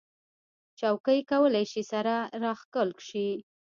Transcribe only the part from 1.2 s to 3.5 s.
کولی شي سره راښکل شي.